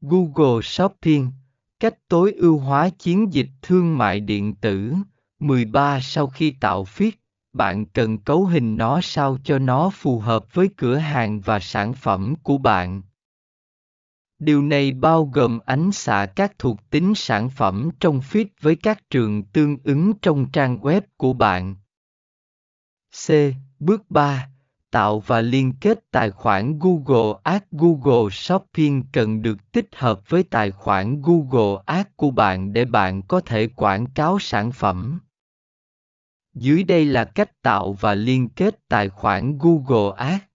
Google 0.00 0.62
Shopping, 0.62 1.32
cách 1.80 2.08
tối 2.08 2.32
ưu 2.32 2.58
hóa 2.58 2.88
chiến 2.88 3.32
dịch 3.32 3.48
thương 3.62 3.98
mại 3.98 4.20
điện 4.20 4.54
tử. 4.54 4.94
13 5.38 6.00
Sau 6.00 6.26
khi 6.26 6.54
tạo 6.60 6.84
feed, 6.84 7.10
bạn 7.52 7.86
cần 7.86 8.18
cấu 8.18 8.46
hình 8.46 8.76
nó 8.76 9.00
sao 9.02 9.38
cho 9.44 9.58
nó 9.58 9.90
phù 9.90 10.18
hợp 10.18 10.54
với 10.54 10.68
cửa 10.76 10.96
hàng 10.96 11.40
và 11.40 11.58
sản 11.60 11.92
phẩm 11.92 12.34
của 12.42 12.58
bạn. 12.58 13.02
Điều 14.38 14.62
này 14.62 14.92
bao 14.92 15.24
gồm 15.24 15.58
ánh 15.66 15.92
xạ 15.92 16.26
các 16.36 16.58
thuộc 16.58 16.90
tính 16.90 17.12
sản 17.16 17.50
phẩm 17.50 17.90
trong 18.00 18.20
feed 18.20 18.46
với 18.60 18.76
các 18.76 19.10
trường 19.10 19.42
tương 19.42 19.76
ứng 19.84 20.12
trong 20.22 20.50
trang 20.52 20.78
web 20.78 21.00
của 21.16 21.32
bạn. 21.32 21.76
C. 23.26 23.30
Bước 23.78 24.10
3 24.10 24.48
tạo 24.90 25.20
và 25.20 25.40
liên 25.40 25.72
kết 25.80 25.98
tài 26.10 26.30
khoản 26.30 26.78
Google 26.78 27.40
Ads 27.42 27.64
Google 27.70 28.30
Shopping 28.32 29.02
cần 29.12 29.42
được 29.42 29.72
tích 29.72 29.88
hợp 29.96 30.20
với 30.28 30.42
tài 30.42 30.70
khoản 30.70 31.22
Google 31.22 31.82
Ads 31.86 32.08
của 32.16 32.30
bạn 32.30 32.72
để 32.72 32.84
bạn 32.84 33.22
có 33.22 33.40
thể 33.40 33.66
quảng 33.66 34.06
cáo 34.06 34.38
sản 34.38 34.72
phẩm. 34.72 35.20
Dưới 36.54 36.84
đây 36.84 37.04
là 37.04 37.24
cách 37.24 37.62
tạo 37.62 37.92
và 37.92 38.14
liên 38.14 38.48
kết 38.48 38.88
tài 38.88 39.08
khoản 39.08 39.58
Google 39.58 40.16
Ads. 40.16 40.47